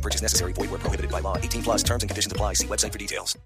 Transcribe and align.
No 0.00 0.02
purchase 0.02 0.22
necessary. 0.22 0.52
Void 0.54 0.70
where 0.70 0.80
prohibited 0.80 1.10
by 1.10 1.20
law. 1.20 1.36
18 1.36 1.62
plus 1.62 1.82
terms 1.82 2.02
and 2.02 2.08
conditions 2.08 2.32
apply. 2.32 2.54
See 2.54 2.66
website 2.66 2.92
for 2.92 2.98
details. 2.98 3.36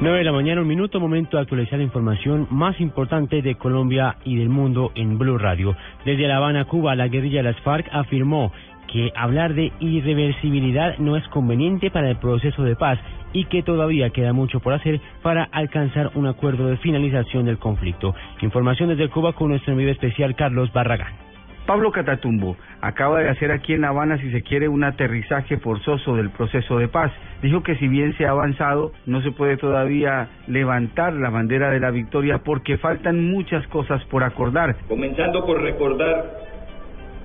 9 0.00 0.18
de 0.18 0.24
la 0.24 0.32
mañana, 0.32 0.62
un 0.62 0.66
minuto, 0.66 0.98
momento 0.98 1.36
de 1.36 1.42
actualizar 1.42 1.78
la 1.78 1.84
información 1.84 2.48
más 2.50 2.80
importante 2.80 3.40
de 3.40 3.54
Colombia 3.54 4.16
y 4.24 4.36
del 4.36 4.48
mundo 4.48 4.90
en 4.96 5.16
Blue 5.16 5.38
Radio. 5.38 5.76
Desde 6.04 6.26
La 6.26 6.38
Habana, 6.38 6.64
Cuba, 6.64 6.96
la 6.96 7.06
guerrilla 7.06 7.38
de 7.38 7.52
las 7.52 7.60
FARC 7.60 7.88
afirmó 7.92 8.50
que 8.92 9.12
hablar 9.14 9.54
de 9.54 9.70
irreversibilidad 9.78 10.98
no 10.98 11.16
es 11.16 11.22
conveniente 11.28 11.92
para 11.92 12.10
el 12.10 12.16
proceso 12.16 12.64
de 12.64 12.74
paz 12.74 12.98
y 13.32 13.44
que 13.44 13.62
todavía 13.62 14.10
queda 14.10 14.32
mucho 14.32 14.58
por 14.58 14.72
hacer 14.72 15.00
para 15.22 15.44
alcanzar 15.44 16.10
un 16.16 16.26
acuerdo 16.26 16.66
de 16.66 16.78
finalización 16.78 17.44
del 17.44 17.58
conflicto. 17.58 18.12
Información 18.40 18.88
desde 18.88 19.08
Cuba 19.08 19.34
con 19.34 19.50
nuestro 19.50 19.72
envío 19.72 19.92
especial 19.92 20.34
Carlos 20.34 20.72
Barragán. 20.72 21.31
Pablo 21.66 21.92
Catatumbo 21.92 22.56
acaba 22.80 23.20
de 23.20 23.28
hacer 23.28 23.52
aquí 23.52 23.72
en 23.74 23.82
La 23.82 23.88
Habana, 23.88 24.18
si 24.18 24.30
se 24.32 24.42
quiere, 24.42 24.68
un 24.68 24.82
aterrizaje 24.82 25.58
forzoso 25.58 26.16
del 26.16 26.30
proceso 26.30 26.78
de 26.78 26.88
paz. 26.88 27.12
Dijo 27.40 27.62
que 27.62 27.76
si 27.76 27.86
bien 27.86 28.16
se 28.16 28.26
ha 28.26 28.30
avanzado, 28.30 28.92
no 29.06 29.22
se 29.22 29.30
puede 29.30 29.56
todavía 29.56 30.28
levantar 30.48 31.12
la 31.12 31.30
bandera 31.30 31.70
de 31.70 31.78
la 31.78 31.90
victoria 31.90 32.38
porque 32.38 32.78
faltan 32.78 33.30
muchas 33.30 33.66
cosas 33.68 34.04
por 34.06 34.24
acordar. 34.24 34.76
Comenzando 34.88 35.46
por 35.46 35.62
recordar 35.62 36.24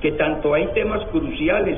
que 0.02 0.12
tanto 0.12 0.54
hay 0.54 0.68
temas 0.76 1.04
cruciales 1.08 1.78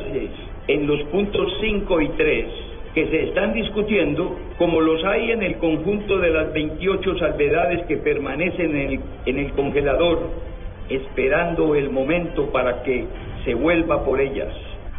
en 0.68 0.86
los 0.86 1.02
puntos 1.04 1.54
5 1.62 2.02
y 2.02 2.10
3 2.10 2.46
que 2.94 3.08
se 3.08 3.24
están 3.30 3.54
discutiendo, 3.54 4.38
como 4.58 4.82
los 4.82 5.04
hay 5.06 5.32
en 5.32 5.44
el 5.44 5.58
conjunto 5.58 6.18
de 6.18 6.32
las 6.32 6.52
28 6.52 7.20
salvedades 7.20 7.86
que 7.86 7.98
permanecen 7.98 8.76
en 8.76 8.90
el, 8.90 9.00
en 9.28 9.38
el 9.38 9.52
congelador 9.54 10.50
esperando 10.90 11.76
el 11.76 11.90
momento 11.90 12.52
para 12.52 12.84
que 12.84 13.08
se 13.46 13.54
vuelva 13.54 14.04
por 14.04 14.20
ellas. 14.20 14.54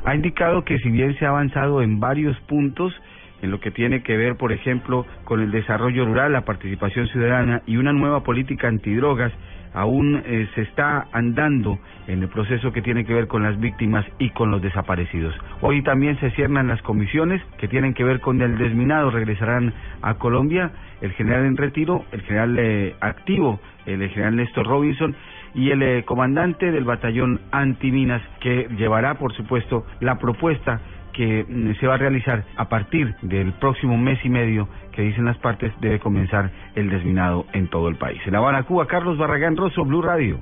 Ha 0.05 0.15
indicado 0.15 0.65
que 0.65 0.79
si 0.79 0.91
bien 0.91 1.17
se 1.19 1.27
ha 1.27 1.31
avanzado 1.31 1.83
en 1.83 2.01
varios 2.01 2.39
puntos, 2.41 2.95
en 3.43 3.51
lo 3.51 3.61
que 3.61 3.71
tiene 3.71 4.03
que 4.03 4.17
ver, 4.17 4.37
por 4.37 4.53
ejemplo, 4.53 5.07
con 5.25 5.41
el 5.41 5.51
desarrollo 5.51 6.05
rural, 6.05 6.33
la 6.33 6.45
participación 6.45 7.07
ciudadana 7.09 7.63
y 7.67 7.77
una 7.77 7.93
nueva 7.93 8.23
política 8.23 8.69
antidrogas, 8.69 9.33
aún 9.73 10.23
eh, 10.25 10.49
se 10.55 10.63
está 10.63 11.07
andando 11.13 11.79
en 12.07 12.23
el 12.23 12.29
proceso 12.29 12.73
que 12.73 12.83
tiene 12.83 13.05
que 13.05 13.15
ver 13.15 13.29
con 13.29 13.43
las 13.43 13.59
víctimas 13.59 14.05
y 14.19 14.31
con 14.31 14.51
los 14.51 14.61
desaparecidos. 14.61 15.35
Hoy 15.61 15.83
también 15.83 16.19
se 16.19 16.31
cierran 16.33 16.69
las 16.69 16.83
comisiones 16.83 17.41
que 17.59 17.69
tienen 17.69 17.95
que 17.95 18.05
ver 18.05 18.21
con 18.21 18.41
el 18.43 18.59
desminado. 18.59 19.11
Regresarán 19.11 19.73
a 20.03 20.15
Colombia 20.15 20.73
el 21.01 21.13
general 21.13 21.45
en 21.47 21.57
retiro, 21.57 22.05
el 22.13 22.23
general 22.23 22.59
eh, 22.59 22.95
activo, 23.01 23.61
el 23.87 24.09
general 24.11 24.37
Néstor 24.37 24.67
Robinson 24.67 25.15
y 25.55 25.71
el 25.71 25.83
eh, 25.83 26.05
comandante 26.05 26.71
del 26.71 26.85
batallón 26.85 27.41
antiminas 27.51 28.23
que 28.41 28.69
llevará, 28.77 29.15
por 29.15 29.35
supuesto, 29.35 29.85
la 30.01 30.19
propuesta 30.19 30.81
que 31.13 31.45
mm, 31.49 31.75
se 31.81 31.87
va 31.87 31.95
a 31.95 31.99
realizar 31.99 32.45
a 32.57 32.69
partir 32.69 33.15
del 33.23 33.53
próximo 33.53 33.97
mes 33.97 34.19
y 34.25 34.29
medio 34.29 34.69
que 34.93 35.03
dicen 35.03 35.25
las 35.25 35.39
partes 35.39 35.73
debe 35.81 35.99
comenzar 35.99 36.51
el 36.75 36.91
desminado 36.91 37.47
en 37.53 37.69
todo 37.69 37.89
el 37.89 37.97
país. 37.97 38.21
En 38.27 38.33
La 38.33 38.39
Habana, 38.39 38.65
Carlos 38.87 39.19
Barragán 39.19 39.57
Rosso, 39.57 39.85
Blue 39.85 40.03
Radio. 40.03 40.39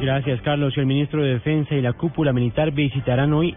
Gracias, 0.00 0.40
Carlos. 0.42 0.76
El 0.76 0.86
ministro 0.86 1.22
de 1.22 1.34
Defensa 1.34 1.74
y 1.74 1.82
la 1.82 1.92
cúpula 1.92 2.32
militar 2.32 2.70
visitarán 2.70 3.32
hoy 3.32 3.56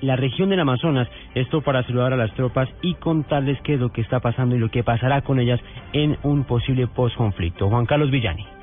la 0.00 0.16
región 0.16 0.50
del 0.50 0.60
Amazonas, 0.60 1.08
esto 1.34 1.60
para 1.60 1.82
saludar 1.82 2.12
a 2.12 2.16
las 2.16 2.32
tropas 2.34 2.68
y 2.82 2.94
contarles 2.94 3.60
qué 3.62 3.74
es 3.74 3.80
lo 3.80 3.90
que 3.90 4.00
está 4.00 4.20
pasando 4.20 4.56
y 4.56 4.58
lo 4.58 4.70
que 4.70 4.84
pasará 4.84 5.22
con 5.22 5.40
ellas 5.40 5.60
en 5.92 6.16
un 6.22 6.44
posible 6.44 6.86
postconflicto. 6.86 7.68
Juan 7.68 7.86
Carlos 7.86 8.10
Villani. 8.10 8.57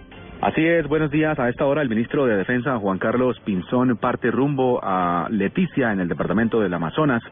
Así 0.46 0.64
es, 0.64 0.88
buenos 0.88 1.10
días. 1.10 1.40
A 1.40 1.50
esta 1.50 1.66
hora 1.66 1.82
el 1.82 1.90
ministro 1.90 2.28
de 2.28 2.38
Defensa, 2.38 2.78
Juan 2.78 3.00
Carlos 3.00 3.36
Pinzón, 3.44 3.98
parte 3.98 4.30
rumbo 4.30 4.80
a 4.84 5.28
Leticia, 5.32 5.92
en 5.92 6.00
el 6.00 6.08
departamento 6.08 6.62
del 6.62 6.72
Amazonas. 6.72 7.24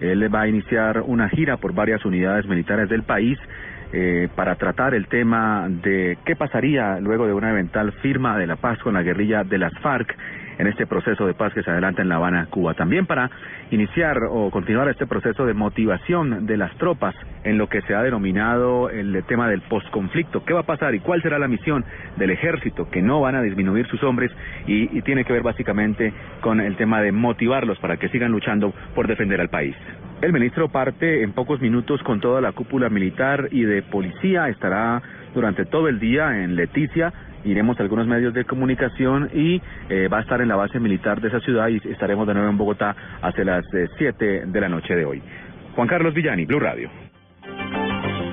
Él 0.00 0.34
va 0.34 0.40
a 0.40 0.48
iniciar 0.48 1.02
una 1.02 1.28
gira 1.28 1.58
por 1.58 1.74
varias 1.74 2.06
unidades 2.06 2.46
militares 2.46 2.88
del 2.88 3.02
país 3.02 3.38
eh, 3.92 4.30
para 4.34 4.54
tratar 4.54 4.94
el 4.94 5.08
tema 5.08 5.68
de 5.68 6.16
qué 6.24 6.36
pasaría 6.36 7.00
luego 7.00 7.26
de 7.26 7.34
una 7.34 7.50
eventual 7.50 7.92
firma 8.00 8.38
de 8.38 8.46
la 8.46 8.56
paz 8.56 8.78
con 8.78 8.94
la 8.94 9.02
guerrilla 9.02 9.44
de 9.44 9.58
las 9.58 9.74
FARC 9.80 10.16
en 10.58 10.66
este 10.66 10.86
proceso 10.86 11.26
de 11.26 11.34
paz 11.34 11.52
que 11.54 11.62
se 11.62 11.70
adelanta 11.70 12.02
en 12.02 12.08
La 12.08 12.16
Habana, 12.16 12.46
Cuba. 12.50 12.74
También 12.74 13.06
para 13.06 13.30
iniciar 13.70 14.18
o 14.28 14.50
continuar 14.50 14.88
este 14.88 15.06
proceso 15.06 15.46
de 15.46 15.54
motivación 15.54 16.46
de 16.46 16.56
las 16.56 16.74
tropas 16.76 17.14
en 17.44 17.58
lo 17.58 17.68
que 17.68 17.82
se 17.82 17.94
ha 17.94 18.02
denominado 18.02 18.90
el 18.90 19.22
tema 19.24 19.48
del 19.48 19.62
posconflicto. 19.62 20.44
¿Qué 20.44 20.52
va 20.52 20.60
a 20.60 20.66
pasar 20.66 20.94
y 20.94 21.00
cuál 21.00 21.22
será 21.22 21.38
la 21.38 21.48
misión 21.48 21.84
del 22.16 22.30
ejército? 22.30 22.88
Que 22.90 23.02
no 23.02 23.20
van 23.20 23.34
a 23.34 23.42
disminuir 23.42 23.86
sus 23.86 24.02
hombres 24.02 24.30
y, 24.66 24.96
y 24.96 25.02
tiene 25.02 25.24
que 25.24 25.32
ver 25.32 25.42
básicamente 25.42 26.12
con 26.40 26.60
el 26.60 26.76
tema 26.76 27.00
de 27.00 27.12
motivarlos 27.12 27.78
para 27.78 27.96
que 27.96 28.08
sigan 28.08 28.32
luchando 28.32 28.72
por 28.94 29.06
defender 29.06 29.40
al 29.40 29.48
país. 29.48 29.76
El 30.22 30.32
ministro 30.32 30.68
parte 30.68 31.22
en 31.22 31.32
pocos 31.32 31.60
minutos 31.60 32.02
con 32.02 32.20
toda 32.20 32.40
la 32.40 32.52
cúpula 32.52 32.88
militar 32.88 33.48
y 33.50 33.64
de 33.64 33.82
policía. 33.82 34.48
Estará 34.48 35.02
durante 35.34 35.66
todo 35.66 35.88
el 35.88 35.98
día 35.98 36.42
en 36.42 36.56
Leticia 36.56 37.12
iremos 37.44 37.78
a 37.78 37.82
algunos 37.82 38.06
medios 38.06 38.34
de 38.34 38.44
comunicación 38.44 39.30
y 39.32 39.60
eh, 39.88 40.08
va 40.08 40.18
a 40.18 40.20
estar 40.22 40.40
en 40.40 40.48
la 40.48 40.56
base 40.56 40.80
militar 40.80 41.20
de 41.20 41.28
esa 41.28 41.40
ciudad 41.40 41.68
y 41.68 41.76
estaremos 41.88 42.26
de 42.26 42.34
nuevo 42.34 42.50
en 42.50 42.58
Bogotá 42.58 42.94
hacia 43.22 43.44
las 43.44 43.64
7 43.98 44.16
eh, 44.20 44.42
de 44.46 44.60
la 44.60 44.68
noche 44.68 44.94
de 44.94 45.04
hoy. 45.04 45.22
Juan 45.74 45.88
Carlos 45.88 46.14
Villani, 46.14 46.44
Blue 46.44 46.60
Radio. 46.60 46.90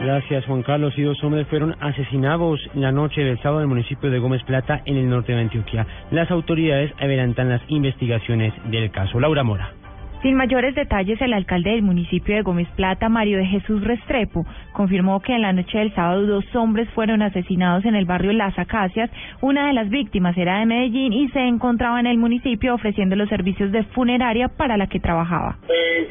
Gracias, 0.02 0.46
Juan 0.46 0.64
Carlos. 0.64 0.98
Y 0.98 1.04
dos 1.04 1.24
hombres 1.24 1.48
fueron 1.48 1.76
asesinados 1.80 2.60
la 2.74 2.92
noche 2.92 3.22
del 3.22 3.38
sábado 3.38 3.60
en 3.60 3.64
el 3.64 3.70
municipio 3.70 4.10
de 4.10 4.20
Gómez 4.20 4.44
Plata, 4.44 4.82
en 4.86 4.98
el 4.98 5.08
norte 5.08 5.32
de 5.32 5.42
Antioquia. 5.42 5.86
Las 6.10 6.32
autoridades 6.32 6.92
adelantan 7.00 7.50
las 7.50 7.62
investigaciones 7.68 8.54
del 8.72 8.90
caso. 8.90 9.20
Laura 9.20 9.44
Mora. 9.44 9.81
Sin 10.22 10.36
mayores 10.36 10.76
detalles, 10.76 11.20
el 11.20 11.34
alcalde 11.34 11.72
del 11.72 11.82
municipio 11.82 12.36
de 12.36 12.44
Gómez 12.44 12.68
Plata, 12.76 13.10
Mario 13.10 13.40
de 13.40 13.46
Jesús 13.46 13.84
Restrepo, 13.84 14.46
confirmó 14.72 15.20
que 15.20 15.34
en 15.34 15.42
la 15.42 15.52
noche 15.52 15.80
del 15.80 15.96
sábado 15.96 16.28
dos 16.28 16.46
hombres 16.56 16.88
fueron 16.92 17.24
asesinados 17.24 17.86
en 17.86 17.96
el 17.96 18.06
barrio 18.06 18.32
Las 18.32 18.58
Acacias. 18.60 19.10
Una 19.42 19.66
de 19.66 19.74
las 19.74 19.90
víctimas 19.90 20.38
era 20.38 20.60
de 20.60 20.68
Medellín 20.68 21.12
y 21.12 21.28
se 21.30 21.40
encontraba 21.40 22.00
en 22.00 22.06
el 22.06 22.20
municipio 22.20 22.76
ofreciendo 22.76 23.16
los 23.16 23.30
servicios 23.30 23.72
de 23.72 23.84
funeraria 23.96 24.48
para 24.48 24.78
la 24.78 24.86
que 24.86 25.00
trabajaba. 25.00 25.58
Eh, 25.70 26.08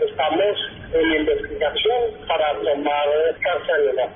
estamos 0.00 0.56
en 0.94 1.20
investigación 1.20 2.26
para 2.26 2.52
tomar 2.54 3.08
de 3.86 3.92
la 3.94 4.08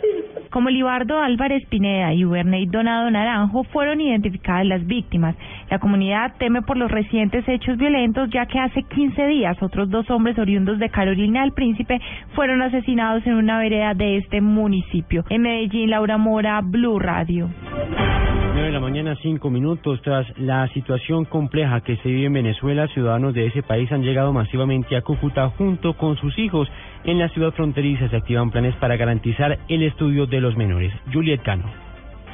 Como 0.52 0.68
Libardo 0.68 1.18
Álvarez 1.18 1.64
Pineda 1.70 2.12
y 2.12 2.26
Uberney 2.26 2.66
Donado 2.66 3.10
Naranjo 3.10 3.64
fueron 3.64 4.02
identificadas 4.02 4.66
las 4.66 4.86
víctimas. 4.86 5.34
La 5.70 5.78
comunidad 5.78 6.34
teme 6.38 6.60
por 6.60 6.76
los 6.76 6.90
recientes 6.90 7.48
hechos 7.48 7.78
violentos, 7.78 8.28
ya 8.28 8.44
que 8.44 8.58
hace 8.58 8.82
15 8.82 9.26
días 9.28 9.56
otros 9.62 9.88
dos 9.88 10.10
hombres 10.10 10.38
oriundos 10.38 10.78
de 10.78 10.90
Carolina 10.90 11.40
del 11.40 11.52
Príncipe 11.52 12.02
fueron 12.34 12.60
asesinados 12.60 13.26
en 13.26 13.36
una 13.36 13.58
vereda 13.60 13.94
de 13.94 14.18
este 14.18 14.42
municipio. 14.42 15.24
En 15.30 15.40
Medellín, 15.40 15.88
Laura 15.88 16.18
Mora, 16.18 16.60
Blue 16.62 16.98
Radio. 16.98 17.48
9 18.92 18.98
de 18.98 19.04
la 19.04 19.10
mañana, 19.10 19.19
5 19.22 19.50
minutos. 19.50 20.03
Tras 20.03 20.26
la 20.38 20.69
situación 20.69 21.25
compleja 21.25 21.80
que 21.80 21.97
se 21.97 22.08
vive 22.08 22.26
en 22.26 22.34
Venezuela, 22.34 22.88
ciudadanos 22.88 23.34
de 23.34 23.47
ese 23.47 23.62
país 23.62 23.91
han 23.91 24.03
llegado 24.03 24.32
masivamente 24.32 24.97
a 24.97 25.03
Cúcuta 25.03 25.48
junto 25.56 25.94
con 25.94 26.17
sus 26.17 26.38
hijos. 26.38 26.69
En 27.05 27.19
la 27.19 27.28
ciudad 27.31 27.52
fronteriza 27.52 28.08
se 28.08 28.17
activan 28.17 28.50
planes 28.50 28.75
para 28.76 28.96
garantizar 28.96 29.58
el 29.69 29.82
estudio 29.82 30.26
de 30.26 30.40
los 30.40 30.56
menores. 30.56 30.93
Juliet 31.12 31.43
Cano. 31.43 31.81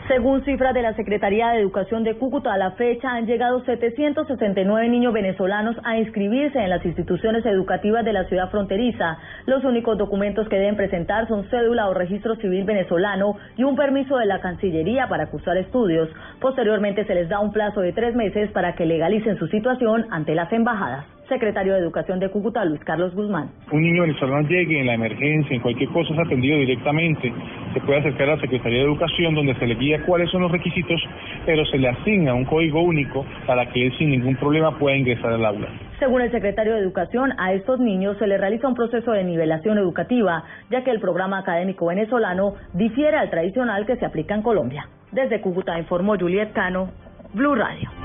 Según 0.08 0.42
cifras 0.42 0.72
de 0.72 0.80
la 0.80 0.94
Secretaría 0.94 1.50
de 1.50 1.60
Educación 1.60 2.02
de 2.02 2.16
Cúcuta, 2.16 2.54
a 2.54 2.56
la 2.56 2.70
fecha 2.70 3.10
han 3.10 3.26
llegado 3.26 3.62
769 3.66 4.88
niños 4.88 5.12
venezolanos 5.12 5.76
a 5.84 5.98
inscribirse 5.98 6.58
en 6.58 6.70
las 6.70 6.82
instituciones 6.86 7.44
educativas 7.44 8.06
de 8.06 8.14
la 8.14 8.24
ciudad 8.24 8.50
fronteriza. 8.50 9.18
Los 9.44 9.64
únicos 9.64 9.98
documentos 9.98 10.48
que 10.48 10.56
deben 10.56 10.76
presentar 10.76 11.28
son 11.28 11.44
cédula 11.50 11.90
o 11.90 11.94
registro 11.94 12.36
civil 12.36 12.64
venezolano 12.64 13.36
y 13.58 13.64
un 13.64 13.76
permiso 13.76 14.16
de 14.16 14.24
la 14.24 14.40
Cancillería 14.40 15.08
para 15.08 15.26
cursar 15.26 15.58
estudios. 15.58 16.08
Posteriormente 16.40 17.04
se 17.04 17.14
les 17.14 17.28
da 17.28 17.40
un 17.40 17.52
plazo 17.52 17.82
de 17.82 17.92
tres 17.92 18.14
meses 18.14 18.50
para 18.52 18.74
que 18.76 18.86
legalicen 18.86 19.38
su 19.38 19.46
situación 19.48 20.06
ante 20.10 20.34
las 20.34 20.50
embajadas. 20.54 21.17
Secretario 21.28 21.74
de 21.74 21.80
Educación 21.80 22.18
de 22.20 22.30
Cúcuta, 22.30 22.64
Luis 22.64 22.82
Carlos 22.84 23.14
Guzmán. 23.14 23.50
Un 23.70 23.82
niño 23.82 24.02
venezolano 24.02 24.48
llegue 24.48 24.80
en 24.80 24.86
la 24.86 24.94
emergencia, 24.94 25.54
en 25.54 25.60
cualquier 25.60 25.90
cosa 25.90 26.14
es 26.14 26.18
atendido 26.18 26.58
directamente, 26.58 27.32
se 27.74 27.80
puede 27.80 28.00
acercar 28.00 28.30
a 28.30 28.36
la 28.36 28.40
Secretaría 28.40 28.78
de 28.78 28.84
Educación 28.84 29.34
donde 29.34 29.54
se 29.56 29.66
le 29.66 29.74
guía 29.74 30.02
cuáles 30.06 30.30
son 30.30 30.42
los 30.42 30.50
requisitos, 30.50 31.00
pero 31.44 31.64
se 31.66 31.78
le 31.78 31.88
asigna 31.88 32.34
un 32.34 32.44
código 32.44 32.82
único 32.82 33.26
para 33.46 33.66
que 33.70 33.86
él 33.86 33.92
sin 33.98 34.10
ningún 34.10 34.36
problema 34.36 34.78
pueda 34.78 34.96
ingresar 34.96 35.32
al 35.32 35.44
aula. 35.44 35.68
Según 35.98 36.22
el 36.22 36.30
secretario 36.30 36.74
de 36.74 36.80
Educación, 36.80 37.32
a 37.38 37.52
estos 37.52 37.78
niños 37.80 38.16
se 38.18 38.26
les 38.26 38.40
realiza 38.40 38.68
un 38.68 38.74
proceso 38.74 39.12
de 39.12 39.24
nivelación 39.24 39.78
educativa, 39.78 40.44
ya 40.70 40.82
que 40.82 40.90
el 40.90 41.00
programa 41.00 41.38
académico 41.38 41.86
venezolano 41.86 42.54
difiere 42.72 43.16
al 43.16 43.30
tradicional 43.30 43.84
que 43.84 43.96
se 43.96 44.06
aplica 44.06 44.34
en 44.34 44.42
Colombia. 44.42 44.88
Desde 45.12 45.40
Cúcuta 45.40 45.78
informó 45.78 46.16
Juliet 46.18 46.52
Cano, 46.52 46.90
Blue 47.34 47.54
Radio. 47.54 47.97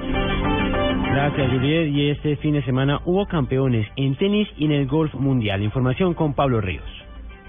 Gracias, 1.13 1.51
Juliet. 1.51 1.89
Y 1.89 2.09
este 2.09 2.35
fin 2.37 2.55
de 2.55 2.63
semana 2.63 2.99
hubo 3.05 3.27
campeones 3.27 3.87
en 3.97 4.15
tenis 4.15 4.47
y 4.57 4.65
en 4.65 4.71
el 4.71 4.87
golf 4.87 5.13
mundial. 5.13 5.61
Información 5.61 6.15
con 6.15 6.33
Pablo 6.33 6.59
Ríos. 6.59 6.83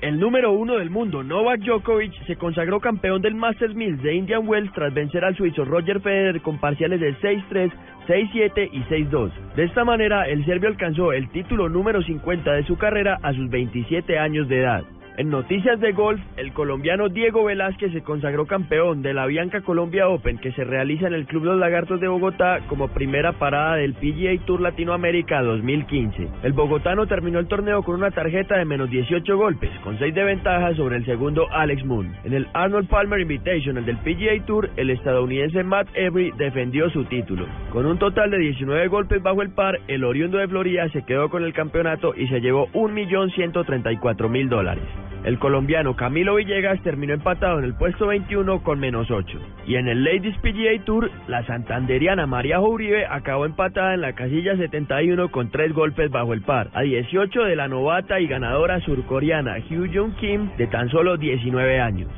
El 0.02 0.20
número 0.20 0.52
uno 0.52 0.75
del 0.75 0.90
mundo, 0.90 1.22
Novak 1.22 1.61
Djokovic, 1.61 2.12
se 2.26 2.37
consagró 2.37 2.78
campeón 2.78 3.22
del 3.22 3.34
Masters 3.34 3.75
Mills 3.75 4.02
de 4.02 4.16
Indian 4.16 4.46
Wells 4.46 4.70
tras 4.75 4.93
vencer 4.93 5.25
al 5.25 5.34
suizo 5.34 5.64
Roger 5.64 6.02
Federer 6.02 6.43
con 6.43 6.58
parciales 6.58 7.00
de 7.00 7.14
6-3, 7.16 7.72
6-7 8.06 8.69
y 8.70 8.82
6-2. 8.82 9.31
De 9.56 9.64
esta 9.64 9.82
manera, 9.82 10.28
el 10.28 10.44
serbio 10.44 10.69
alcanzó 10.69 11.14
el 11.14 11.31
título 11.31 11.70
número 11.70 12.02
50 12.02 12.52
de 12.52 12.64
su 12.64 12.76
carrera 12.76 13.19
a 13.22 13.32
sus 13.32 13.49
27 13.49 14.19
años 14.19 14.46
de 14.46 14.58
edad. 14.60 14.84
En 15.16 15.31
noticias 15.31 15.78
de 15.78 15.93
golf, 15.93 16.20
el 16.37 16.52
colombiano 16.52 17.08
Diego 17.08 17.44
Velázquez 17.44 17.93
se 17.93 18.02
consagró 18.02 18.46
campeón 18.46 19.00
de 19.00 19.14
la 19.14 19.26
Bianca 19.26 19.61
Colombia 19.61 20.08
Open 20.08 20.38
que 20.38 20.50
se 20.50 20.64
realiza 20.64 21.06
en 21.06 21.14
el 21.14 21.26
Club 21.26 21.44
Los 21.44 21.56
Lagartos 21.56 22.00
de 22.00 22.08
Bogotá 22.08 22.58
como 22.66 22.88
primera 22.88 23.31
parada 23.31 23.76
del 23.76 23.94
PGA 23.94 24.44
Tour 24.44 24.61
Latinoamérica 24.61 25.40
2015. 25.40 26.28
El 26.43 26.52
bogotano 26.52 27.06
terminó 27.06 27.38
el 27.38 27.46
torneo 27.46 27.84
con 27.84 27.94
una 27.94 28.11
tarjeta 28.11 28.56
de 28.56 28.64
menos 28.64 28.90
18 28.90 29.37
golpes, 29.37 29.70
con 29.84 29.96
6 30.00 30.12
de 30.12 30.25
ventaja 30.25 30.75
sobre 30.75 30.96
el 30.96 31.05
segundo 31.05 31.46
Alex 31.52 31.84
Moon. 31.84 32.12
En 32.25 32.32
el 32.32 32.49
Arnold 32.52 32.88
Palmer 32.88 33.20
Invitational 33.20 33.87
del 33.87 33.99
PGA 33.99 34.44
Tour, 34.44 34.70
el 34.76 34.90
estadounidense 34.90 35.62
Matt 35.62 35.87
Every 35.94 36.32
defendió 36.37 36.90
su 36.90 37.05
título. 37.05 37.46
Con 37.70 37.87
un 37.87 38.00
total 38.00 38.32
de 38.32 38.38
19 38.38 38.88
golpes 38.88 39.22
bajo 39.22 39.43
el 39.43 39.50
par, 39.50 39.78
el 39.87 40.02
oriundo 40.02 40.38
de 40.38 40.49
Florida 40.49 40.88
se 40.88 41.05
quedó 41.05 41.31
con 41.31 41.44
el 41.44 41.52
campeonato 41.52 42.17
y 42.17 42.26
se 42.26 42.40
llevó 42.40 42.67
1.134.000 42.72 44.49
dólares. 44.49 44.82
El 45.25 45.38
colombiano 45.38 45.97
Camilo 45.97 46.35
Villegas 46.35 46.82
terminó 46.82 47.15
empatado 47.15 47.59
en 47.59 47.65
el 47.65 47.75
puesto 47.75 48.09
21 48.09 48.62
con 48.62 48.79
menos 48.79 49.11
8. 49.11 49.38
Y 49.67 49.76
en 49.76 49.88
el 49.88 50.05
Ladies 50.05 50.37
PGA 50.38 50.85
Tour, 50.85 51.11
la 51.29 51.44
santanderiana 51.47 52.26
María 52.26 52.61
Uribe 52.61 53.06
acabó 53.06 53.47
empatada 53.47 53.94
en 53.94 54.03
la 54.03 54.12
casilla 54.12 54.55
71 54.56 55.31
con 55.31 55.50
3 55.50 55.73
golpes 55.73 56.11
bajo 56.11 56.35
el 56.35 56.43
par, 56.43 56.69
a 56.75 56.82
18 56.82 57.44
de 57.44 57.56
la 57.56 57.69
novata 57.69 58.21
y 58.21 58.26
ganadora 58.26 58.81
surcoreana 58.81 59.59
Hyo 59.61 59.85
Jung 59.93 60.15
Kim 60.17 60.50
de 60.59 60.67
tan 60.67 60.91
solo 60.91 61.17
19 61.17 61.81
años. 61.81 62.11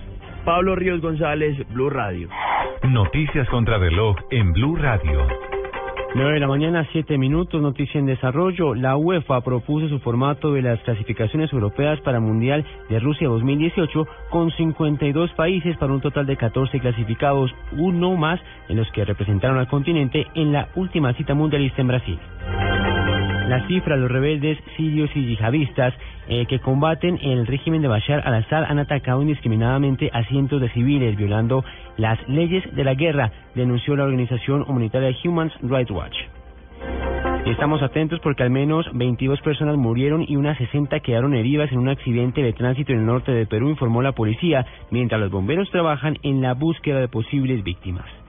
Pablo 0.45 0.75
Ríos 0.75 1.01
González, 1.01 1.57
Blue 1.73 1.91
Radio. 1.91 2.29
Noticias 2.83 3.49
contra 3.49 3.79
reloj 3.79 4.17
en 4.31 4.53
Blue 4.53 4.77
Radio. 4.77 5.27
9 6.17 6.33
de 6.33 6.41
la 6.41 6.47
mañana, 6.47 6.89
7 6.93 7.19
minutos, 7.19 7.61
noticia 7.61 8.01
en 8.01 8.07
desarrollo. 8.07 8.75
La 8.75 8.97
UEFA 8.97 9.43
propuso 9.43 9.87
su 9.91 9.99
formato 9.99 10.51
de 10.55 10.63
las 10.63 10.81
clasificaciones 10.81 11.53
europeas 11.53 12.01
para 12.01 12.21
Mundial 12.21 12.65
de 12.89 12.99
Rusia 13.01 13.29
2018 13.29 14.09
con 14.31 14.51
52 14.51 15.33
países 15.33 15.77
para 15.77 15.93
un 15.93 16.01
total 16.01 16.25
de 16.25 16.39
14 16.39 16.81
clasificados, 16.81 17.55
uno 17.73 18.17
más 18.17 18.41
en 18.71 18.79
los 18.79 18.91
que 18.93 19.05
representaron 19.05 19.59
al 19.59 19.69
continente 19.69 20.27
en 20.35 20.53
la 20.53 20.69
última 20.75 21.13
cita 21.13 21.35
mundialista 21.35 21.83
en 21.83 21.89
Brasil. 21.89 22.19
La 23.47 23.65
cifra, 23.69 23.97
los 23.97 24.11
rebeldes 24.11 24.59
sirios 24.77 25.09
y 25.15 25.25
yihadistas 25.25 25.95
eh, 26.29 26.47
que 26.47 26.59
combaten 26.59 27.17
el 27.23 27.47
régimen 27.47 27.81
de 27.81 27.87
Bashar 27.87 28.27
al-Assad 28.27 28.65
han 28.65 28.81
atacado 28.81 29.23
indiscriminadamente 29.23 30.11
a 30.13 30.25
cientos 30.25 30.61
de 30.61 30.69
civiles, 30.71 31.17
violando 31.17 31.65
las 31.97 32.19
leyes 32.29 32.65
de 32.75 32.83
la 32.83 32.95
guerra, 32.95 33.31
denunció 33.55 33.95
la 33.95 34.03
organización 34.03 34.65
humanitaria 34.67 35.17
Human 35.25 35.53
Rights 35.63 35.93
Watch. 35.93 36.17
Estamos 37.47 37.81
atentos 37.83 38.19
porque 38.19 38.43
al 38.43 38.51
menos 38.51 38.85
22 38.93 39.41
personas 39.43 39.77
murieron 39.77 40.25
y 40.27 40.35
unas 40.35 40.59
60 40.59 40.99
quedaron 40.99 41.33
heridas 41.33 41.71
en 41.71 41.79
un 41.79 41.89
accidente 41.89 42.43
de 42.43 42.53
tránsito 42.53 42.93
en 42.93 42.99
el 42.99 43.07
norte 43.07 43.31
de 43.31 43.47
Perú, 43.47 43.69
informó 43.69 44.03
la 44.03 44.11
policía, 44.11 44.67
mientras 44.91 45.21
los 45.21 45.31
bomberos 45.31 45.71
trabajan 45.71 46.19
en 46.25 46.43
la 46.43 46.55
búsqueda 46.55 46.99
de 46.99 47.07
posibles 47.07 47.63
víctimas. 47.63 48.26